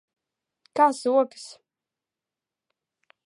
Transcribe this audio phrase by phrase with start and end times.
[0.79, 1.45] Kā sokas?